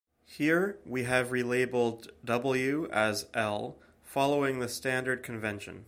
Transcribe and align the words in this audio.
Here, 0.25 0.79
we 0.83 1.03
have 1.03 1.27
relabeled 1.29 2.09
W 2.25 2.89
as 2.91 3.27
L 3.35 3.77
following 4.01 4.57
the 4.57 4.67
standard 4.67 5.21
convention. 5.21 5.79